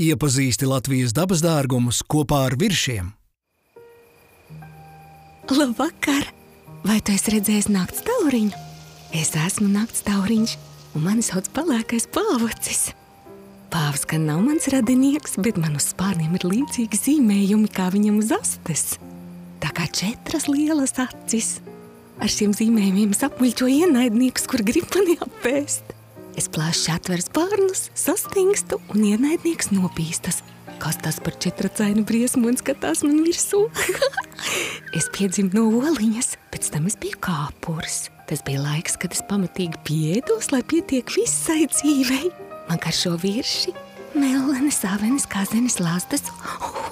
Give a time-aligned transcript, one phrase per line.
[0.00, 3.10] Iepazīsti Latvijas dabas dārgumus kopā ar viršiem.
[5.52, 6.30] Labvakar!
[6.80, 8.56] Vai tu esi redzējis nakts tauriņu?
[9.12, 10.56] Es esmu nakts tauriņš,
[10.96, 12.94] un mani sauc palēkais pāvocis.
[13.68, 18.32] Pāvs gan nav mans radinieks, bet man uz spārniem ir līdzīgi zīmējumi kā viņam uz
[18.40, 18.96] astes.
[19.60, 21.58] Tā kā četras lielas acis.
[22.16, 25.98] Ar šiem zīmējumiem es apmuļķoju ienaidniekus, kur grib mani apēst.
[26.38, 30.40] Es plāšu atveru spārnus, sastingstu un ienaidnieks nopīstas.
[30.82, 33.66] Kas tas par četracainu briesmu un skatās man virsū?
[34.98, 38.06] es piedzimu no oliņas, pēc tam es biju kāpurs.
[38.30, 42.32] Tas bija laiks, kad es pamatīgi pieēdos, lai pietiek visai dzīvei.
[42.70, 43.76] Man garšo virši,
[44.16, 46.24] melnas, avenes, kazenes, lastas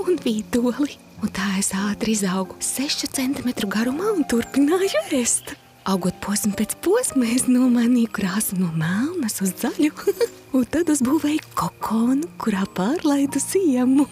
[0.04, 1.00] un vīdoli.
[1.20, 5.56] Un tā es ātri izaugu 6 cm garumā un turpināju ēst.
[5.88, 9.88] Augot posmu pēc posma, es nomainīju krāsu no melnas uz zaļu,
[10.56, 14.04] un tad uzbūvēju kokonu, kurā pārlaidu ziemu.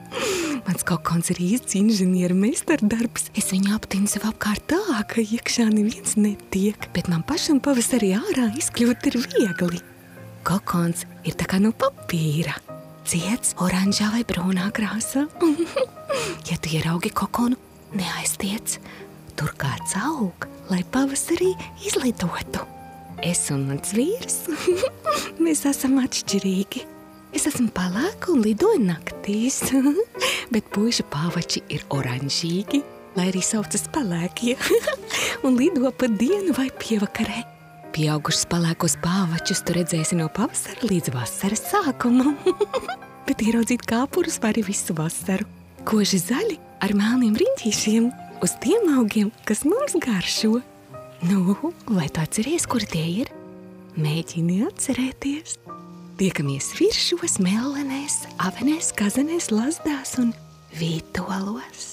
[0.66, 3.28] Mans kokons ir īsts inženieru meistardarbs.
[3.36, 4.80] Es viņu aptinu sev apkārt tā,
[5.12, 9.84] ka iekšā neviens netiek, bet man pašam pavasarī ārā izkļūt ir viegli.
[10.48, 12.56] Kokons ir tā kā no papīra.
[13.10, 15.26] Ciets, oranžā vai brūnā krāsā.
[16.48, 17.60] ja tu ieraugi kokonu,
[17.92, 18.80] neaiztiec.
[19.36, 21.52] Tur kāds aug, lai pavasarī
[21.86, 22.64] izlidotu.
[23.26, 24.46] Es un mans vīrs,
[25.44, 26.86] mēs esam atšķirīgi.
[27.36, 29.60] Es esmu palāka un lidoju naktīs,
[30.54, 32.80] bet puiša pāvači ir oranžīgi,
[33.18, 34.56] lai arī saucas palēkie,
[35.46, 37.44] un lido pa dienu vai pievakarē.
[37.90, 42.36] Pieaugušas palēkos pāvačus tu redzēsi no pavasara līdz vasaras sākumam,
[43.26, 45.46] bet ieraudzīt kāpurus var arī visu vasaru.
[45.86, 48.10] Koži zaļi ar melniem riņķīšiem
[48.42, 50.60] uz tiem augiem, kas mums garšo.
[51.28, 53.32] Nu, vai tu atceries, kur tie ir?
[54.00, 55.58] Mēģini atcerēties!
[56.20, 60.34] Tiekamies virsūs, melnēs, avenēs, kazenēs, lazdās un
[60.76, 61.89] vītolos.